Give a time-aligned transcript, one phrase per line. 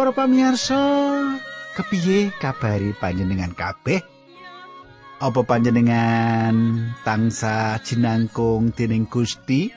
[0.00, 0.80] Para pamirsa,
[1.76, 4.00] kepiye kabari panjenengan kabeh?
[5.20, 6.56] Apa panjenengan
[7.04, 9.68] tangsa jinangkung dening Gusti?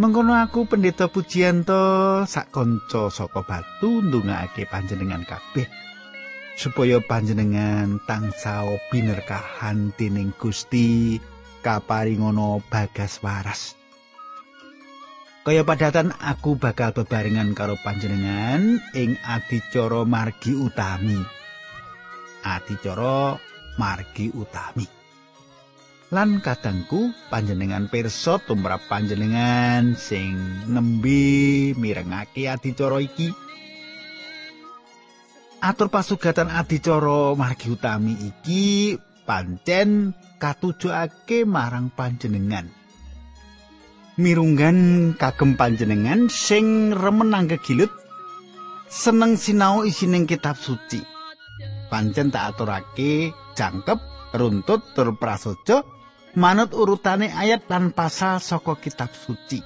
[0.00, 5.68] Mengkono aku pendeta pujianto sak kanca saka batu ndongakake panjenengan kabeh
[6.56, 11.20] supaya panjenengan tangsa binerkahan dening Gusti
[11.60, 13.81] kaparingono bagas waras.
[15.42, 21.18] Kaya padatan aku bakal bebarengan karo panjenengan ing adicara margi utami.
[22.46, 23.34] Adicara
[23.74, 25.02] margi utami.
[26.12, 30.36] lan kadangku panjenengan pirsa tumrap panjenengan sing
[30.68, 33.32] nembe mirengake adicara iki
[35.64, 38.92] atur pasugatan adicara margi utami iki
[39.24, 42.68] pancen katujokake marang panjenengan
[44.20, 47.90] mirunggan kagem panjenengan sing remen anggegilut
[48.88, 51.00] seneng sinau isining kitab suci
[51.92, 54.00] pancen tak aturake jangkep
[54.32, 55.84] runtut tur prasaja
[56.32, 59.60] manut urutane ayat lan pasal saka kitab suci.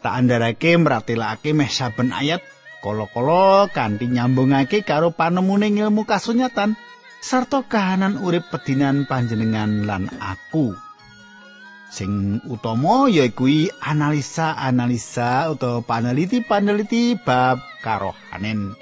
[0.00, 2.40] Tak andharake mratelake meh saben ayat
[2.80, 6.78] kala-kala kanthi nyambungake karo panemune ilmu kasunyatan
[7.20, 10.85] sarta kahanan urip pedinan panjenengan lan aku.
[11.86, 13.46] Sing utama yaiku
[13.78, 18.74] analisa-analisa utawa paneliti-paneliti bab karohanen.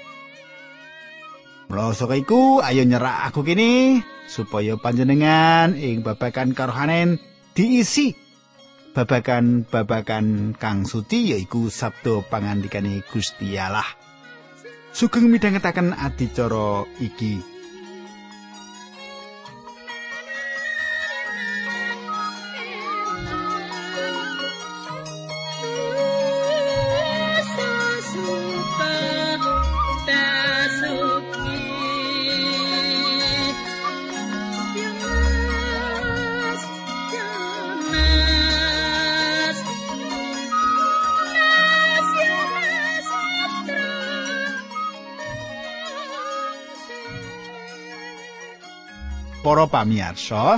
[1.69, 7.17] Mula saka iku ayo nyerak aku kini supaya panjenengan ing babagan karohanen
[7.57, 8.13] diisi
[8.95, 13.85] babagan-babagan kang suci yaiku sabda pangandikane Gusti Allah.
[14.95, 17.54] Sugeng midhangetaken adicara iki.
[49.45, 50.57] Para pamirsa.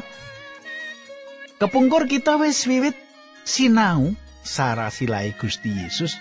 [1.59, 2.95] Kepungkur kita wis wiwit
[3.43, 4.15] sinau
[4.47, 6.15] sarasilahe Gusti Yesus.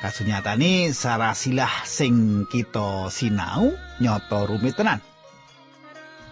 [0.00, 5.04] Kasunyatane sarasilah sing kita sinau nyata rumit tenan.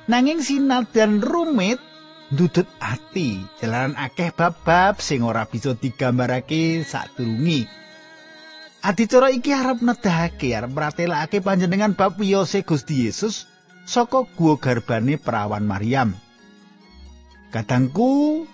[0.08, 0.40] Nanging
[0.96, 1.76] dan rumit
[2.32, 7.68] ndudut ati jalanan akeh bab-bab sing ora bisa digambarake sadurunge.
[8.80, 13.49] Adicara iki arep nedahake arep mratelakake panjenengan bab wiyose Gusti Yesus
[13.90, 16.14] saka guwa garbane perawan Maryam.
[17.50, 18.46] Kadangku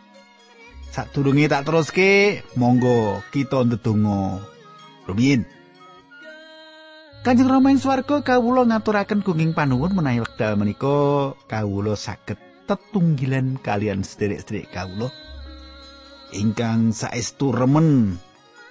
[0.89, 4.41] sadurunge tak teruske, monggo kita ndedonga.
[5.05, 5.45] Rumiyin.
[7.21, 14.03] Kanjeng Rama ing swarga kawula ngaturaken gunging panuwun menawi wekdal menika kawula saged tetunggilan kalian
[14.03, 15.11] sederek-sederek kawula
[16.35, 18.19] ingkang saestu remen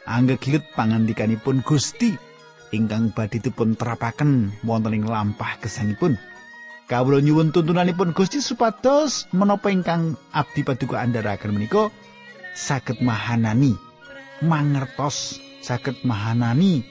[0.07, 2.15] anggegilut pangandikanipun Gusti
[2.75, 6.15] ingkang badhe dipun terapaken wonten ing lampah gesangipun.
[6.85, 11.89] Kawula nyuwun tuntunanipun Gusti supados menapa ingkang abdi paduka andharaken menika
[12.53, 13.73] saged mahanani
[14.45, 16.85] mangertos saged mahanani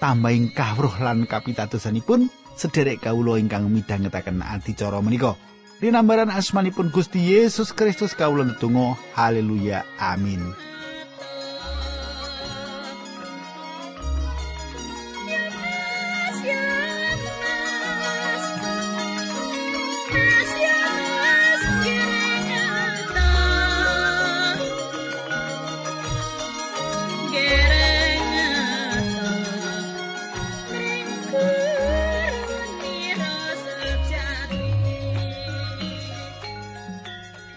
[0.00, 5.36] tambahing kawruh lan kapitadosanipun sederek kawula ingkang midhangetaken adicara menika.
[5.78, 10.40] Rinambaran asmanipun Gusti Yesus Kristus kawula ndedonga haleluya amin.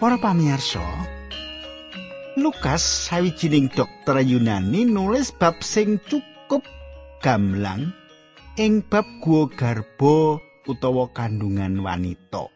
[0.02, 0.82] Para pamirsa,
[2.34, 6.66] Lukas sawijining dokter Yunani nulis bab sing cukup
[7.22, 7.94] gamblang
[8.58, 12.50] ing bab guwa garba utawa kandungan wanita.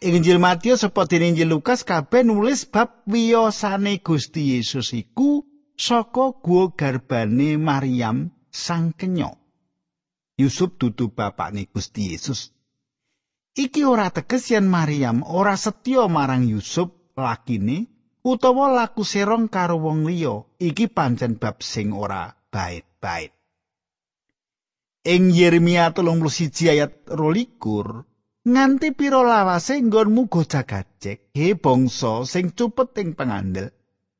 [0.00, 5.44] Ing Injil Matius seperti Injil Lukas kabeh nulis bab wiyosane Gusti Yesus iku
[5.76, 9.36] saka guwa garbane Maryam sang kenya.
[10.40, 12.56] Yusuf dudu bapakne Gusti Yesus.
[13.54, 17.90] Iki ora teges yen Maryam ora setya marang Yusuf lakine
[18.22, 20.46] utawa laku serong karo wong liya.
[20.60, 23.34] Iki pancen bab sing ora bait-bait.
[25.02, 28.06] Ing Yeremia 31 ayat 22
[28.44, 33.68] nganti pira lawase nggonmu go jagajek he bangsa sing cupet ing pangandel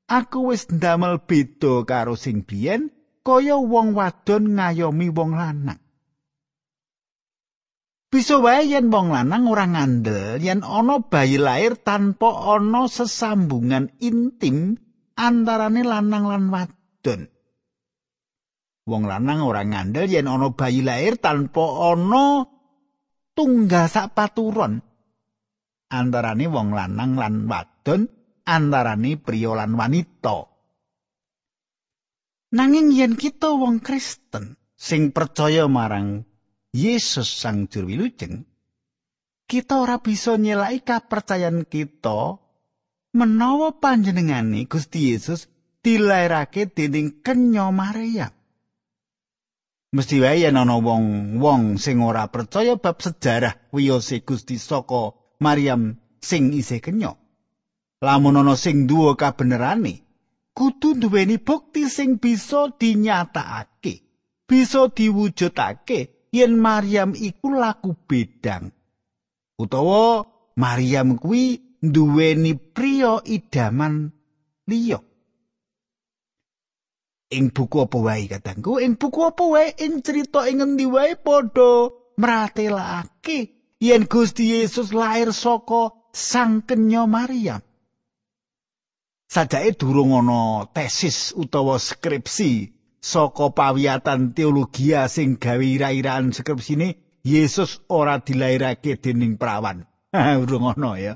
[0.09, 2.93] aku wis ndamel beda karo sing biyen
[3.25, 5.81] kaya wong wadon ngayomi wong lanang.
[8.10, 14.74] Bisa wae yen wong lanang ora ngandel yen ana bayi lair tanpa ana sesambungan intim
[15.14, 17.30] antarane lanang lan wadon.
[18.90, 22.42] Wong lanang ora ngandel yen ana bayi lair tanpa ana
[23.38, 24.82] tunggal sak paturon
[25.86, 28.10] antarane wong lanang lan wadon
[28.42, 30.50] antarane priya lan wanita.
[32.58, 36.26] Nanging yen kita wong Kristen sing percaya marang
[36.70, 38.46] Yesus sang juru wilujeng,
[39.50, 42.38] kita ora bisa nyelaki kapercayan kita
[43.11, 45.50] menawa panjenengane Gusti Yesus
[45.82, 48.31] dilairake dening kenya Maria.
[49.90, 56.55] Mesti wae yen ana wong-wong sing ora percaya bab sejarah wiyose Gusti saka Maryam sing
[56.55, 57.19] isih kenya.
[57.99, 60.06] Lamun ana sing duwe kabenerane,
[60.55, 64.06] kudu duweni bukti sing bisa dinyatakake,
[64.46, 68.71] bisa diwujudake yen Maryam iku laku bedang.
[69.59, 70.25] Utawa
[70.56, 74.11] Maryam kuwi duweni priya idaman
[74.67, 75.00] liya.
[77.31, 79.71] Ing buku apa wae katangku ing buku apa wae?
[79.79, 83.38] Ing crita ing ngendi wae padha mratelake
[83.79, 87.62] yen Gusti Yesus lair saka sang kenya Maryam.
[89.31, 98.20] Sajake durung ana tesis utawa skripsi saka pawiyatan teologi sing gawe ira-iraan skripsine Yesus ora
[98.20, 99.85] dilairake dening prawan.
[100.12, 101.14] Urung ana ya.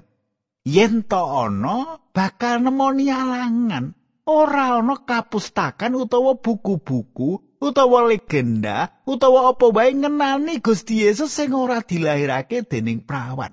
[0.65, 3.97] Yen to ana bakal nemoni alangan.
[4.25, 11.81] Ora ana kapustakan utawa buku-buku utawa legenda utawa apa wae ngenani Gusti Yesus sing ora
[11.81, 13.53] dilairake dening prawan.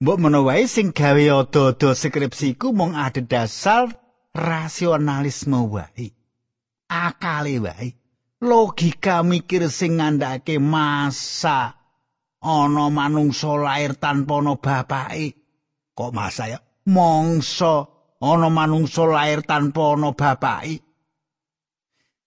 [0.00, 3.92] Mbok menawa sing gawe odo-odo skripsiku mung adhedhasar
[4.32, 6.21] rasionalisme wae.
[6.92, 7.88] Akale wae.
[8.42, 11.78] Logika mikir sing ngandhake masa
[12.42, 15.38] ana manungsa lair tanpa ana bapake.
[15.94, 16.58] Kok masa ya?
[16.90, 17.74] Mongso
[18.18, 20.82] ana manungsa lair tanpa ana bapake.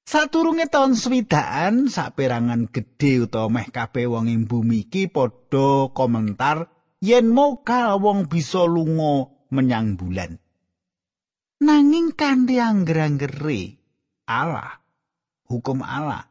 [0.05, 6.69] Saturunge taun swidaan saperangan gedhe utawa meh kabeh wong ing bumi iki padha komentar
[7.01, 10.37] yen mokal wong bisa lunga menyang bulan.
[11.65, 13.84] Nanging kanthi angger-anggere
[14.29, 14.81] Allah.
[15.49, 16.25] Hukum Allah.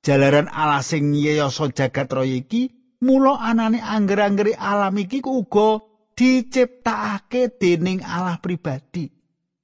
[0.00, 2.72] Jalaran Allah sing nyeyasa jagat raya iki
[3.04, 5.84] mula anane angger-anggere alam iki uga
[6.16, 9.12] diciptakake dening Allah pribadi.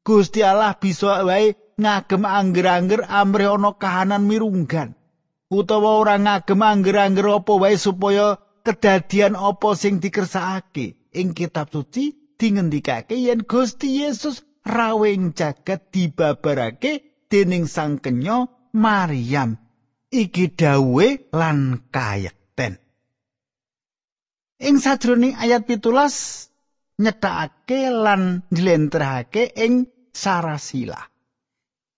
[0.05, 4.97] Gusti Allah bisa wae ngagem angger-angger amrih ana kahanan mirunggan
[5.53, 13.15] utawa ora ngagem angger-angger apa wae supaya kedadian apa sing dikersakake ing kitab suci dingendikake
[13.15, 19.59] yen Gusti Yesus rawing jagat dibabarake dening sang kenya Maryam.
[20.06, 22.78] Iki dawuhe lan kayekten.
[24.62, 26.47] Ing sajroning ayat pitulas
[27.02, 30.97] nyethake lan njlentrehake ing sarasila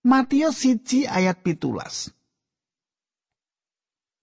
[0.09, 2.09] Matius siji ayat pitulas.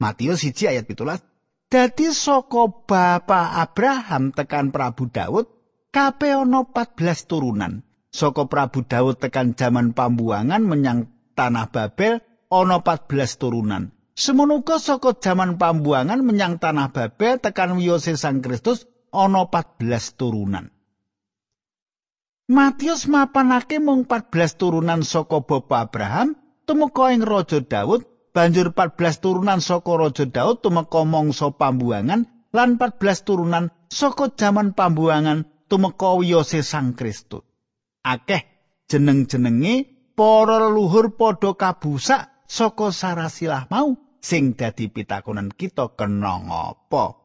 [0.02, 1.22] Matius siji ayat pitulas.
[1.70, 5.46] Dadi saka Bapak Abraham tekan Prabu Daud
[5.94, 7.85] kabeh ana 14 turunan
[8.16, 13.92] saka Prabu Daud tekan jaman pambuangan menyang tanah Babel ana 14 turunan.
[14.16, 20.72] Semono uga saka jaman pambuangan menyang tanah Babel tekan wiyose Sang Kristus ana 14 turunan.
[22.48, 29.60] Matius mapanake mung 14 turunan saka bapa Abraham tumeka ing Raja Daud, banjur 14 turunan
[29.60, 36.96] saka Raja Daud tumeka mangsa pambuangan lan 14 turunan saka jaman pambuangan tumeka wiyose Sang
[36.96, 37.44] Kristus.
[38.06, 38.46] Akeh
[38.86, 47.18] jeneng-jenenge para leluhur padha kabusak saka sarasilah mau sing dadi pitakonan kita kena ngapa?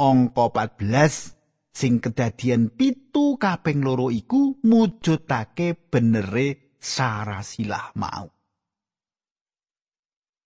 [0.00, 0.48] Angka
[0.80, 8.32] 14 sing kedadian pitu kaping loro iku mujudake benere sarasilah mau.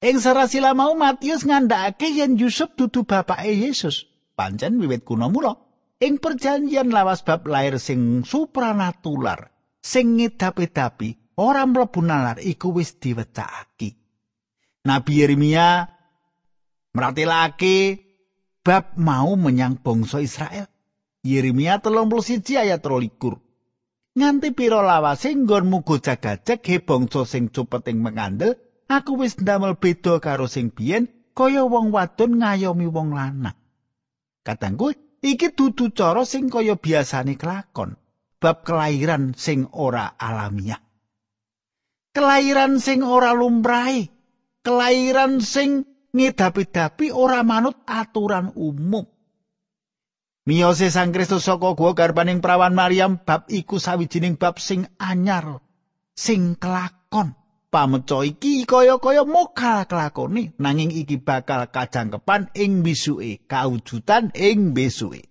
[0.04, 4.04] Ing sarasilah mau Matius ngandhakake yen Yusuf dudu bapake Yesus.
[4.34, 5.54] Pancen wiwit kuna mula
[6.00, 14.04] ing perjanjian lawas bab lair sing supranatular sing ngedap-edapi ora mlebu nalar iku wis diwecaki
[14.84, 15.88] Nabi Yeremia
[16.92, 18.04] meratelake
[18.60, 20.68] bab mau menyang bangsa Israel.
[21.24, 23.40] Yeremia 31 ayat 23
[24.14, 28.60] nganti pira lawase nggonmu gojag-gajag he bangsa sing cupeting mengandel
[28.92, 33.56] aku wis ndamel beda karo sing biyen kaya wong wadon ngayomi wong lanang.
[34.44, 34.92] Katangku
[35.24, 37.96] iki dudu cara sing kaya biasane kelakon
[38.36, 40.84] bab kelahiran sing ora alamiah
[42.14, 44.06] Kelairan sing ora lumrahe,
[44.62, 45.82] kelairan sing
[46.14, 49.02] ngedapi-dapi ora manut aturan umum.
[50.46, 55.58] Miyose Sang Kristus saka gua garbaning prawan Maryam bab iku sawijining bab sing anyar,
[56.14, 57.34] sing kelakon.
[57.74, 65.26] Pameco iki kaya-kaya mokal kelakone nanging iki bakal kajangkepan ing bisuke, kaujutan ing besuke.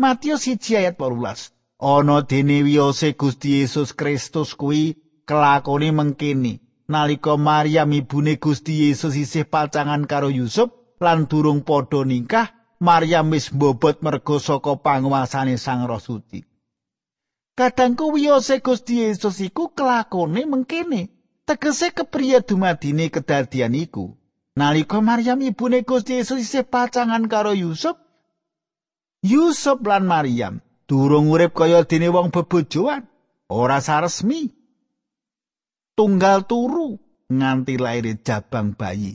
[0.00, 1.52] Matius 1 ayat 18.
[1.84, 4.96] Ana dene wiyose Gusti Yesus Kristus kuwi
[5.28, 12.56] kelakone mengkini nalika Maryam ibune Gusti Yesus isih pacangan karo Yusuf lan durung padha nikah
[12.80, 16.40] Maryam wis mbobot merga saka panguasane Sang Roh Suci
[17.52, 21.19] Kadangku wiyose Gusti Yesus iku kelakone mengkini
[21.50, 24.14] tegese kepriye dumadine kedadian iku
[24.54, 27.98] nalika Maryam ibune Gusti Yesus isih pacangan karo Yusuf
[29.26, 33.06] Yusuf lan Maryam durung urip kaya dene wong bebojoan,
[33.46, 34.50] ora saresmi.
[35.94, 36.98] Tunggal turu
[37.30, 39.14] nganti lair jabang bayi.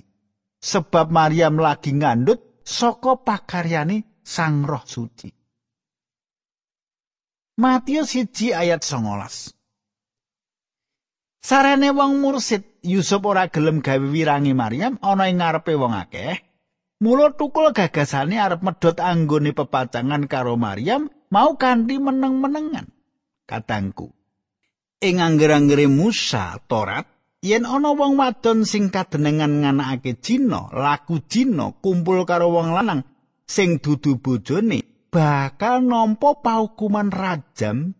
[0.63, 5.29] Sebab Maryam lagi ngandut saka pakaryane Sang Roh Suci.
[7.59, 9.54] Matius 1 ayat 19.
[11.45, 16.41] Sarene wong mursid Yusuf ora gelem gawe wirangi Maryam ana ing ngarepe wong akeh
[17.05, 22.87] Mula tukul gagasane arep medhot anggone pepacangan karo Maryam mau kanthi meneng-menengan.
[23.43, 24.15] Katangku.
[25.03, 27.03] Ing angger-anggere Musa Torat,
[27.43, 33.03] yen ana wong wadon sing kadenengan nganakake Cina, laku Cina kumpul karo wong lanang
[33.43, 37.91] sing dudu bojone, bakal nampa paukuman rajam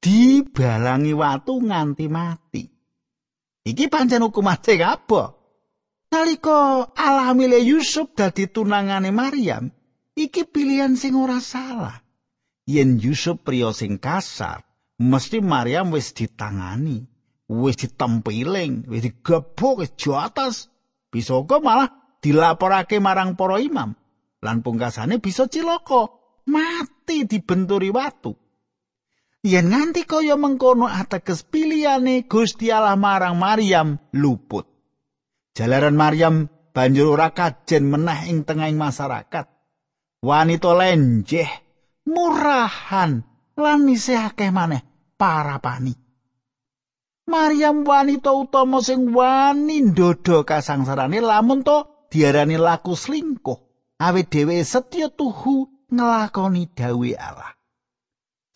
[0.00, 2.64] dibalangi watu nganti mati.
[3.60, 5.36] Iki pancen hukuman sing apa?
[6.10, 9.70] Nalika alamile Yusuf dadi tunangane Maryam,
[10.18, 12.02] iki pilihan sing ora salah.
[12.66, 14.66] Yen Yusuf priya sing kasar,
[14.98, 17.06] mesti Maryam wis ditangani,
[17.46, 20.66] wis ditempiling, wis digebuk wis jotos.
[21.10, 23.94] Bisa malah dilaporake marang para imam.
[24.40, 26.10] Lan pungkasane bisa cilaka,
[26.46, 28.34] mati dibenturi watu.
[29.40, 34.68] Yen nganti kaya mengkono ateges pilihane Gusti Allah marang Maryam luput.
[35.56, 36.44] Jalaran Maryam
[36.76, 39.48] banjur ora kajen meneh ing tengahing masyarakat.
[40.20, 41.48] Wanita lenjeh,
[42.04, 43.24] murahan,
[43.56, 44.84] lan isih akeh maneh
[45.16, 45.96] para pani.
[47.24, 53.56] Maryam wanita utama sing wani ndodo kasangsarane lamun to diarani laku selingkuh.
[54.04, 57.59] Awit dhewe setya tuhu nglakoni dawuh Allah.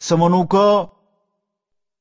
[0.05, 0.45] Semono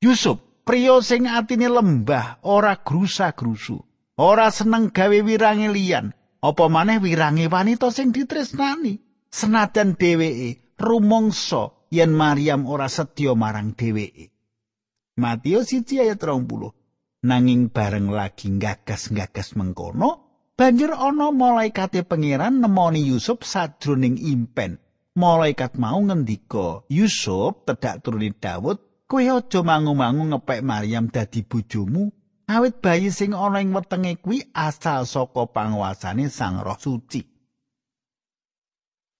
[0.04, 3.80] Yusuf, priya sing atine lembah ora grusa-grusu.
[4.20, 6.12] ora seneng gawe wirange liyan
[6.44, 9.00] apa maneh wirange wanita sing ditresnani?
[9.32, 14.36] Senajan dheweke rumangsa yen Maryam ora setya marang dheweke.
[15.16, 20.12] Matius 1 ayat 30 nanging bareng lagi gagas-gagas mengkono
[20.60, 24.83] banjur ana malaikate pangeran nemoni Yusuf sajroning impen
[25.14, 32.10] malaikat mau ngendika Yusuf tedak turuni Daud kowe aja mangu-mangu ngepek Maryam dadi bojomu
[32.50, 37.22] awit bayi sing ana ing wetenge kuwi asal saka panguasane Sang Roh Suci.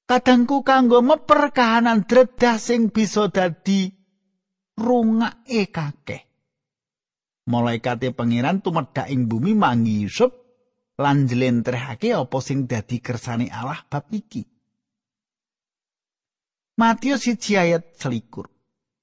[0.04, 3.88] Kadangku kanggo meper kahanan dredah sing bisa dadi
[4.76, 6.24] rungake kakeh.
[7.48, 10.32] Malaikate pangeran tumedhak ing bumi mangi Yusuf
[11.00, 14.53] lan jlentrehake apa sing dadi kersane Allah bab iki.
[16.74, 18.50] Matius 1 ayat selikur.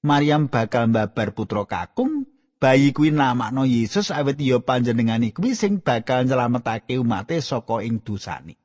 [0.03, 2.27] Maryam bakal mbabar putra kakung
[2.59, 8.59] bayi kuwi namakno Yesus awit ya panjenengane kuwi sing bakal nyelametake umate saka ing dosane.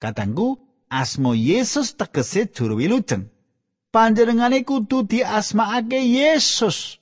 [0.00, 0.56] Katanggu,
[0.88, 3.28] asma Yesus tegese juru wilujeng.
[3.92, 6.96] Panjenengane kudu diasmaake Yesus.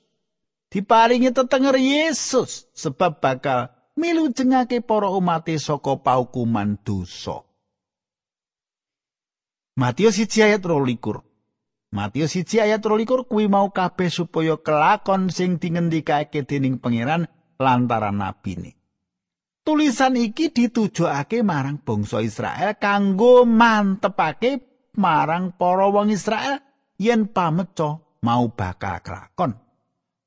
[0.66, 7.47] Diparingi tetenger Yesus sebab bakal milujengake para umate saka paukuman dosa.
[9.78, 11.22] Matius 1 ayat 22.
[11.94, 17.30] Matius 1 ayat 23 kuwi mau kabeh supaya kelakon sing dingendikake dening pangeran
[17.62, 18.74] lantaran nabine.
[19.62, 24.66] Tulisan iki ditujokake marang bangsa Israel kanggo mantepake
[24.98, 26.58] marang para wong Israel
[26.98, 29.62] yen pameca mau bakal kelakon.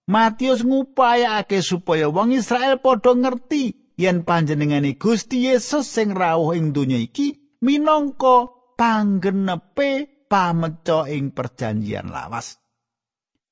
[0.08, 6.96] Matius ngupayake supaya wong Israel padha ngerti yen panjenengane Gusti Yesus sing rawuh ing donya
[6.96, 12.58] iki minangka panggenepe pameca ing perjanjian lawas.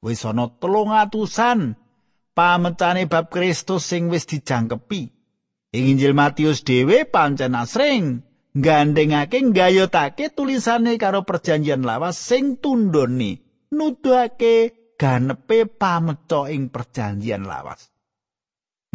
[0.01, 1.77] Wis ana telung atusan
[2.33, 5.01] pamecane bab Kristus sing wis dijangkepi.
[5.69, 8.25] Ing Injil Matius dhewe pancen asring
[8.57, 13.37] gandengake nggayutake tulisane karo perjanjian lawas sing tundone
[13.69, 17.93] nuduhake ganepe pameca ing perjanjian lawas.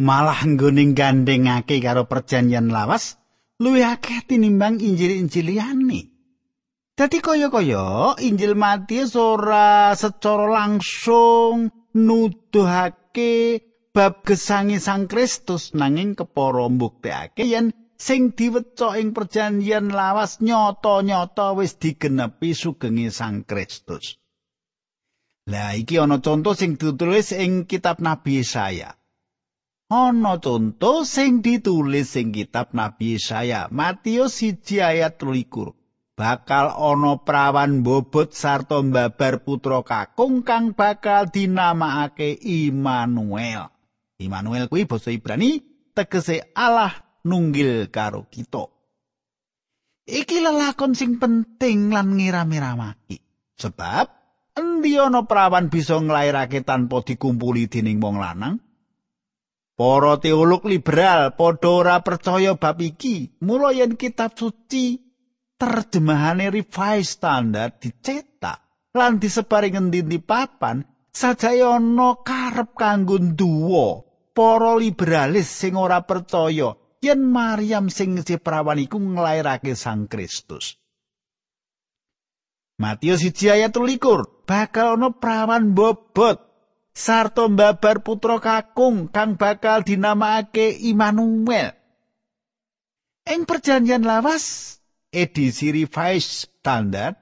[0.03, 3.15] malah nggone gandengake karo perjanjian lawas
[3.63, 6.14] luwih akeh tinimbang injil-injil liyane.
[6.95, 13.59] Dadi kaya-kaya Injil Matius ora secara langsung nuduhake
[13.91, 21.75] bab gesangi Sang Kristus nanging kepara mbuktekake yen sing diweca ing perjanjian lawas nyata-nyata wis
[21.75, 24.15] digenepi sugenge Sang Kristus.
[25.51, 28.95] Lah iki ana contoh sing ditulis ing kitab Nabi Yesaya.
[29.91, 35.75] Ana contoh sing ditulis ing kitab Nabi Yesaya, Matius 1 ayat 23.
[36.15, 43.69] Bakal ana prawan bobot sarta mbabar putra kakung kang bakal dinamakake Immanuel.
[44.15, 45.59] Immanuel kuwi basa Ibrani
[45.91, 46.95] tegese Allah
[47.27, 48.71] nunggil karo kita.
[50.07, 53.19] Iki lelakon sing penting lan ngira-miramaki.
[53.59, 54.05] Sebab
[54.55, 58.63] endi ana prawan bisa nglairake tanpa dikumpuli dening wong lanang?
[59.75, 63.35] Para teolog liberal padha ora percaya bab iki.
[63.43, 65.04] Mula yen kitab suci
[65.55, 74.03] terjemahane revised standard dicetak lan disebari ngendi papan sajaya ana karep kanggo duwa
[74.35, 80.75] para liberalis sing ora percaya yen Maryam sing ngisi prawan iku nglairake Sang Kristus.
[82.75, 86.43] Matius 1 ayat 13 bakal ana prawan bobot
[86.91, 91.71] sarta mbabar putra kakung kang bakal dinamakake Immanuel.
[93.25, 94.74] Ing perjanjian lawas
[95.15, 97.15] edisi revised standard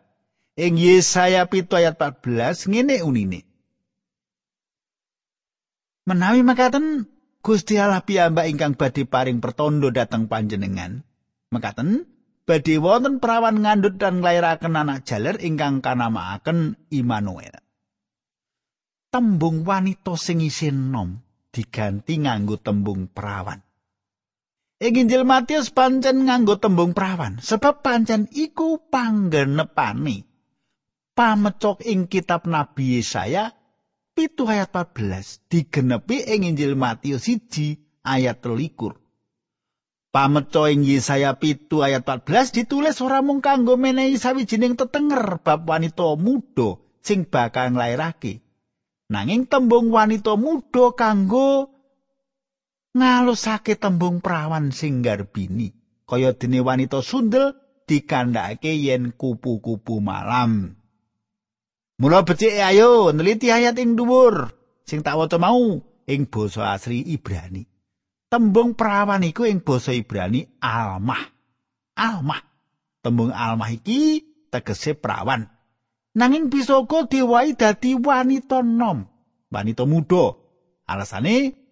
[0.58, 3.46] ing Yesaya 7 ayat 14 ngene unine.
[6.10, 7.08] Menawi makaten
[7.44, 11.04] Gusti Allah piyambak ingkang badhe paring pertondo dhateng panjenengan,
[11.52, 12.08] mekaten
[12.48, 17.60] badhe wonten perawan ngandhut dan nglairaken anak jaler ingkang kanamaaken Immanuel.
[19.12, 21.20] Tembung wanita sing isin nom
[21.52, 23.60] diganti nganggo tembung perawan.
[24.82, 30.34] Ing Injil Matius pancen nganggo tembung prawan, sebab pancen iku panggenepane
[31.14, 33.54] pamecok ing kitab Nabi Yesaya
[34.18, 38.98] pitu ayat 14 digenepi ing Injil Matius 1 ayat 13.
[40.14, 46.18] Pameco ing Yesaya pitu ayat 14 ditulis ora mung kanggo menehi sawijining tetenger bab wanita
[46.18, 48.46] muda sing bakal nglairake.
[49.10, 51.73] Nanging tembung wanita muda kanggo
[52.94, 55.74] ngalusake tembung prawan sing garbini
[56.06, 57.58] kaya dene wanita sundel
[57.90, 60.78] dikandhake yen kupu-kupu malam.
[62.00, 64.50] Mula becik ayo neliti ayat ing dhuwur
[64.86, 67.64] sing tak waca mau ing basa asli Ibrani.
[68.30, 71.22] Tembung prawan iku ing basa Ibrani almah.
[71.94, 72.42] Almah.
[73.04, 75.50] Tembung almah iki tegese prawan
[76.14, 79.06] nanging bisa uga diwai dadi wanita nom
[79.50, 80.38] wanita muda.
[80.84, 81.63] Alasane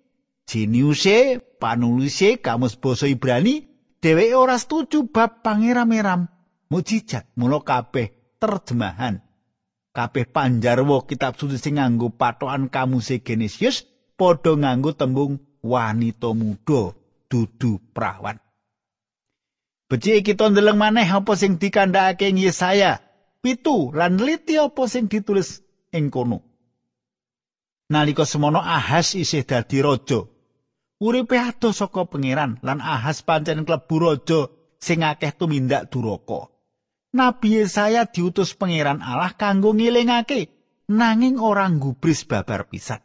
[0.51, 3.71] Jeniuse panulise kamus basa Ibrani
[4.03, 6.27] dheweke ora setuju bab pangeram-eram.
[6.67, 9.23] Mujizat mula kabeh terjemahan.
[9.95, 13.87] Kabeh panjarwa kitab suci sing nganggo patokan kamuse Genesius
[14.19, 16.99] padha nganggo tembung wanita muda
[17.31, 18.35] dudu prawan.
[19.87, 22.99] Becik kita ndeleng maneh apa sing dikandhakake Yesaya?
[23.39, 25.63] Pitu lan liti apa sing ditulis
[25.95, 26.43] ing kono.
[27.91, 30.30] Nalika semono Ahas isih dadi raja
[31.01, 36.53] uripe ado saka pangeran lan ahas pancen klebu raja sing akeh tumindak duraka.
[37.11, 40.53] Nabi Yesaya diutus pangeran Allah kanggo ngilingake
[40.87, 43.01] nanging ora gubris babar pisan.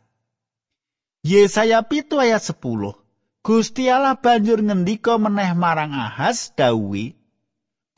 [1.26, 2.62] Yesaya pitu ayat 10
[3.42, 7.18] Gusti Allah banjur ngendika meneh marang Ahas dawuhe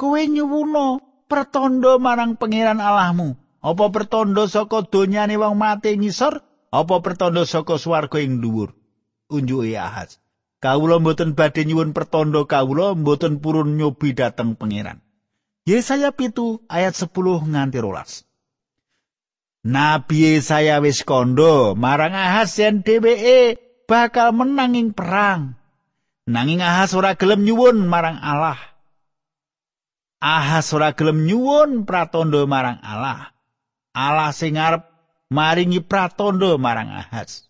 [0.01, 6.41] Kowe nyuwuna pertondo marang pangeran Allahmu apa pertondo saka donyane wong mati ngisor
[6.73, 8.78] apa pertondo saka swarga ing dhuwur
[9.29, 10.19] unjuke Ahaz.
[10.59, 14.99] Kawula mboten badhe nyuwun pertondo kawula mboten purun nyobi dateng pangeran.
[15.69, 17.13] Yesaya pitu ayat 10
[17.47, 18.27] nganti rolas.
[19.63, 25.59] Nabi Yesaya wis kondo marang Ahaz yen dheweke bakal menang ing perang.
[26.29, 28.61] Nanging Ahaz ora gelem nyuwun marang Allah.
[30.21, 33.33] Ahaz ora gelem nyuwun pratondo marang Allah.
[33.97, 34.85] Allah sing arep
[35.33, 37.48] maringi pratondo marang Ahaz.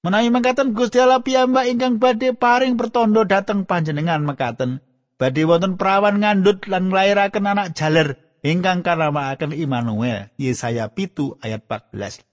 [0.00, 4.80] Menawi mekaten Gusti Allah piyambak ingkang badhe paring pertondo dhateng panjenengan mekaten
[5.20, 12.24] badhe wonten perawan ngandhut lan nglairaken anak jaler ingkang karamakaken Immanuel Yesaya pitu ayat 14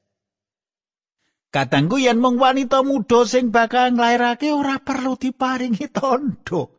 [1.51, 6.71] Katanggu yen mung wanita muda sing bakal nglairake ora perlu diparingi tondo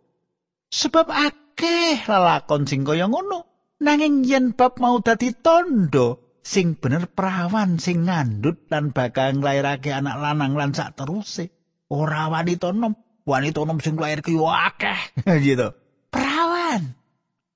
[0.73, 3.45] sebab akeh lalakon sing kaya ngono
[3.85, 10.17] nanging yen bab mau dadi tondo sing bener perawan sing ngandut lan bakal nglairake anak
[10.17, 11.53] lanang lan sak teruse
[11.93, 12.97] ora wanita nom
[13.29, 15.01] wanita nom sing lahir ki akeh
[15.45, 15.77] gitu.
[16.09, 16.97] Perawan.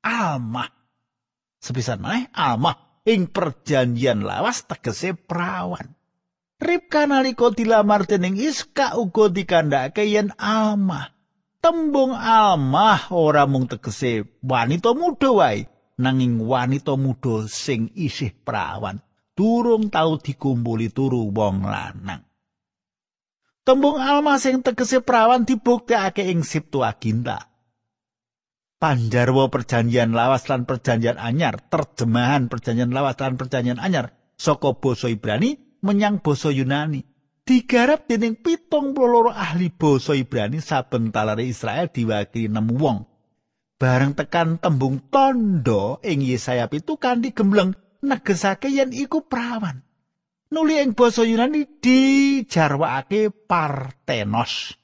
[0.04, 0.68] Almah
[1.56, 5.96] sepisan maneh almah ing perjanjian lawas tegese perawan.
[6.60, 11.16] Ribka nalika dilamar dening Iska uga dikandhake yen almah
[11.64, 19.00] tembung almah ora mung tegese wanita muda wae nanging wanita muda sing isih perawan
[19.32, 22.22] durung tau dikumpuli turu wong lanang.
[23.62, 27.52] Tembung almah sing tegese perawan dibuktekake ing Septuaginta
[28.82, 35.78] panjarwa perjanjian lawas lan perjanjian anyar terjemahan perjanjian lawas lan perjanjian anyar saka basa Ibrani
[35.86, 37.06] menyang basa Yunani
[37.46, 42.98] digarap dening pitung puluh ahli basa Ibrani saben talare Israel diwakili nemu wong
[43.82, 49.82] bareng tekan tembung tondo ing Yesaya pitu kanthi gembleng negesake yen iku prawan
[50.54, 54.78] nuli ing basa Yunani dijarwakake Partenos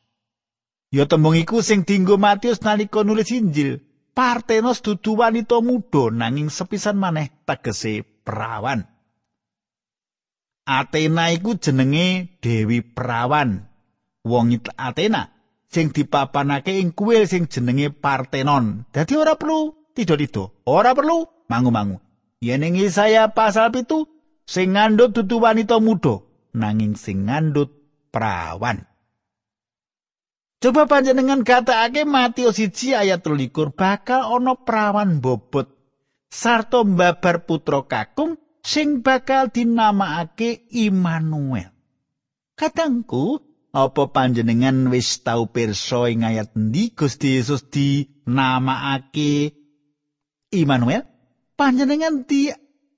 [0.89, 3.85] Ya tembung iku sing dienggo Matius nalika nulis Injil.
[4.17, 8.89] Partenos dudu wanita muda nanging sepisan maneh tegese perawan.
[10.65, 13.69] Athena iku jenenge Dewi Perawan.
[14.25, 15.38] Wong Athena
[15.69, 18.89] sing dipapanake ing kuil sing jenenge Partenon.
[18.89, 22.01] Dadi ora perlu tido-tido, ora perlu mangu-mangu.
[22.41, 24.09] Yen ing Yesaya pasal pitu
[24.49, 26.25] sing ngandhut dudu wanita muda
[26.57, 27.71] nanging sing ngandhut
[28.09, 28.89] perawan.
[30.59, 35.71] Coba panjenengan gatekake Matius 1 ayat 23 bakal ana prawan bobot
[36.27, 41.71] sarta mbabar putra kakung sing bakal dinamakake Immanuel.
[42.59, 49.53] Katangku, apa panjenengan wis tau pirsa ing ayat ndi Gusti Yesus dinamakake
[50.57, 51.05] Immanuel?
[51.59, 52.49] Panjenengan di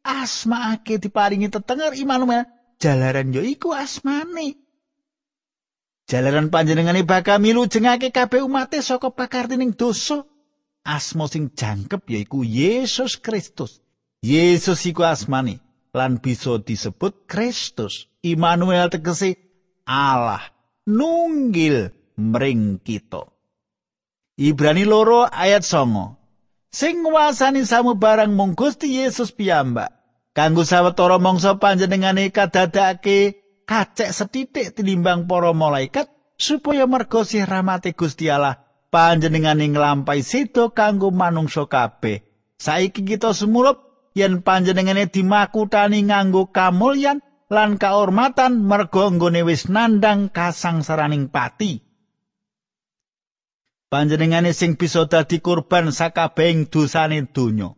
[0.07, 2.47] asmaake diparingi tetenger Immanuel,
[2.79, 4.55] jalaran yo iku asmane.
[6.07, 10.27] Jalaran panjenengane bakal milu jengake kabeh umate saka pakartining dosa.
[10.81, 13.79] Asma sing jangkep yaiku Yesus Kristus.
[14.25, 15.61] Yesus iku asmane
[15.95, 18.11] lan bisa disebut Kristus.
[18.23, 19.39] Immanuel tegese
[19.87, 20.43] Allah
[20.89, 23.29] nunggil mring kita.
[24.41, 26.17] Ibrani loro ayat songo.
[26.71, 29.91] Sing nguasani samu barang mung Gusti Yesus piyambak.
[30.31, 36.07] Kanggo sawetara mangsa panjenengane kadadake kacek setitik tinimbang para malaikat
[36.39, 38.63] supaya merga sih rahmate Gusti Allah
[38.95, 42.23] panjenengane nglampahi sedo kanggo manungsa kabeh.
[42.61, 47.19] Saiki kita sumurup yen panjenengane dimakutani nganggo kamulyan
[47.51, 51.83] lan kaurmatan merga nggone wis nandang kasangsaraning pati.
[53.91, 57.75] Panjenengane sing bisa dadi kurban sakabehing dosane donya.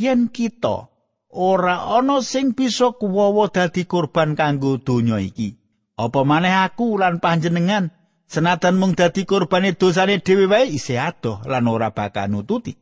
[0.00, 0.88] Yen kita
[1.28, 5.60] ora ana sing bisa kuwawa dadi kurban kanggo donya iki.
[6.00, 7.92] Apa maneh aku lan panjenengan
[8.24, 12.80] senajan mung dadi kurbane dosane dhewe wae isih adoh lan ora bakal nututi.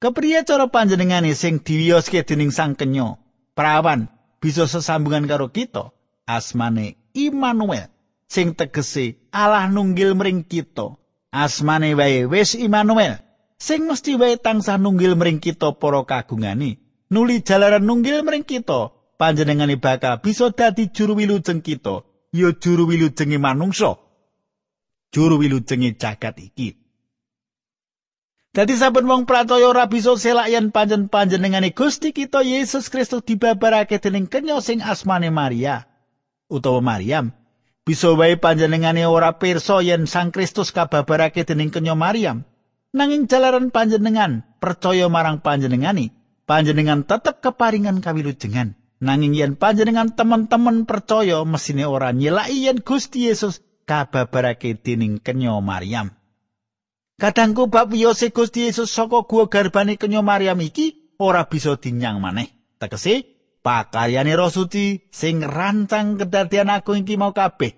[0.00, 3.20] Kepriye cara panjenengane sing diwiyoske dening Sang Kenya,
[3.52, 5.90] prawan bisa sesambungan karo kita?
[6.28, 7.88] Asmane Immanuel
[8.28, 10.96] sing tegese Allah nunggil mring kita.
[11.32, 13.18] Asmane wae wis Immanuel
[13.58, 16.78] sing mesti wae tansah nunggil mring kita para kagungane.
[17.10, 23.38] nuli jalaran nunggil mring kita panjenengane bakal bisa dadi juru wilujeng kita ya juru wilujenge
[23.40, 23.96] manungsa
[25.12, 26.76] juru wilujenge jagat iki
[28.56, 34.00] Dadi saben wong pracaya ora bisa selak yen panjen panjenengane Gusti kita Yesus Kristus dibabarake
[34.00, 35.84] dening kenya sing asmane Maria
[36.48, 37.36] utawa Maryam
[37.84, 42.48] bisa wae panjenengane ora pirsa yen Sang Kristus kababarake dening kenya Maryam
[42.96, 46.16] nanging jalaran panjenengan percaya marang panjenengane
[46.48, 48.74] panjenengan tetep keparingan kawilujengan.
[48.98, 56.17] Nanging yen panjenengan teman-teman percaya mesine ora nyelaki yen Gusti Yesus kababarake dening kenya Maryam.
[57.18, 62.46] Kadangku bab wiyose Gusti Yesus saka gua garbane kenya Maryam iki ora bisa dinyang maneh.
[62.78, 63.26] Tegese
[63.66, 67.74] pakaryane Roh Suci sing rancang kedadian aku iki mau kabeh.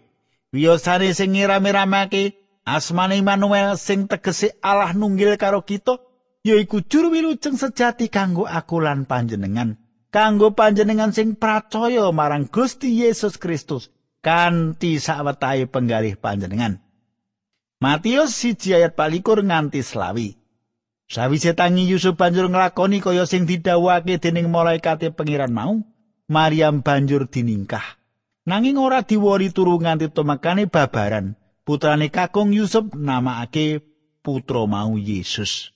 [0.52, 2.36] Wiyosane sing ngira-miramake
[2.68, 5.96] asmane Immanuel sing tegese Allah nunggil karo kita
[6.44, 9.76] yaiku juru wilujeng sejati kanggo aku lan panjenengan
[10.08, 13.92] kanggo panjenengan sing percaya marang Gusti Yesus Kristus
[14.24, 16.80] kanthi sawetahe penggalih panjenengan
[17.80, 20.36] Matius siji ayat palikur nganti selawi.
[21.08, 25.80] Sawise tangi Yusuf banjur nglakoni kaya sing didhawuhake dening malaikate pangeran mau
[26.28, 27.82] Maryam banjur diningkah.
[28.44, 33.80] Nanging ora diwori turu nganti tumakane babaran putrane kakung Yusuf namakake
[34.20, 35.72] putra mau Yesus.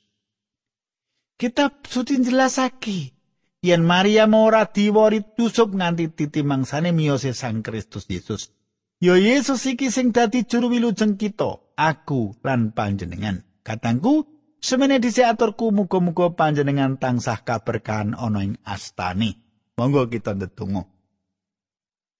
[1.40, 3.16] Kitab suci jelasake
[3.64, 8.52] yen Maria ora diwori tusuk nganti titi mangsane miyose Sang Kristus Yesus.
[9.00, 13.42] Ya Yesus iki sing dadi juru wilujeng kita, aku lan panjenengan.
[13.64, 14.26] Katangku,
[14.62, 19.40] semene dhisik aturku muga-muga panjenengan tansah kaberkahan ana ing astane.
[19.74, 20.86] Monggo kita ndedonga.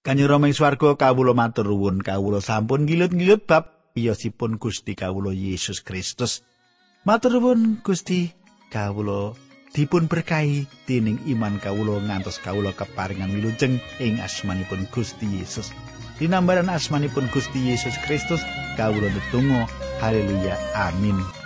[0.04, 5.80] Kanjeng Rama ing swarga kawula matur nuwun kawula sampun ngilut-ngilut bab piyosipun Gusti kawula Yesus
[5.80, 6.44] Kristus.
[7.08, 8.28] Matur nuwun Gusti
[8.68, 9.32] kawula
[9.72, 15.72] dipun berkahi dening iman kawula ngantos kawula keparingan wilujeng ing asmanipun Gusti Yesus.
[16.18, 18.40] Dinambaran asmanipun Gusti Yesus Kristus
[18.78, 19.66] kawula netunggal
[19.98, 20.54] haleluya.
[20.74, 21.43] Amin